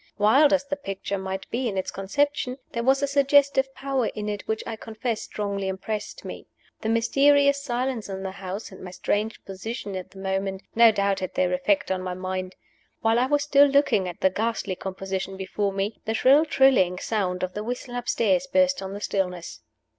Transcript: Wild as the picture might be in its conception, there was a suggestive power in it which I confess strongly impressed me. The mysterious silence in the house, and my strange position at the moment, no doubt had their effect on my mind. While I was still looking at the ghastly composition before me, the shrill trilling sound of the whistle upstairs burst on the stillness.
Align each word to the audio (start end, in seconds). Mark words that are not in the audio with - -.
Wild 0.17 0.51
as 0.51 0.65
the 0.65 0.75
picture 0.77 1.19
might 1.19 1.47
be 1.51 1.67
in 1.67 1.77
its 1.77 1.91
conception, 1.91 2.57
there 2.71 2.81
was 2.81 3.03
a 3.03 3.07
suggestive 3.07 3.71
power 3.75 4.07
in 4.15 4.29
it 4.29 4.47
which 4.47 4.63
I 4.65 4.75
confess 4.75 5.21
strongly 5.21 5.67
impressed 5.67 6.25
me. 6.25 6.47
The 6.79 6.89
mysterious 6.89 7.61
silence 7.61 8.09
in 8.09 8.23
the 8.23 8.31
house, 8.31 8.71
and 8.71 8.83
my 8.83 8.89
strange 8.89 9.45
position 9.45 9.95
at 9.95 10.09
the 10.09 10.17
moment, 10.17 10.63
no 10.73 10.91
doubt 10.91 11.19
had 11.19 11.35
their 11.35 11.53
effect 11.53 11.91
on 11.91 12.01
my 12.01 12.15
mind. 12.15 12.55
While 13.01 13.19
I 13.19 13.27
was 13.27 13.43
still 13.43 13.67
looking 13.67 14.07
at 14.09 14.21
the 14.21 14.31
ghastly 14.31 14.75
composition 14.75 15.37
before 15.37 15.71
me, 15.71 16.01
the 16.05 16.15
shrill 16.15 16.45
trilling 16.45 16.97
sound 16.97 17.43
of 17.43 17.53
the 17.53 17.63
whistle 17.63 17.93
upstairs 17.95 18.47
burst 18.47 18.81
on 18.81 18.93
the 18.93 19.01
stillness. 19.01 19.61